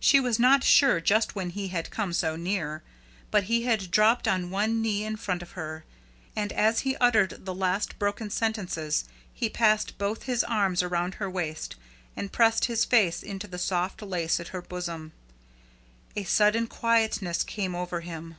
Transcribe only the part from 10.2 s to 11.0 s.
his arms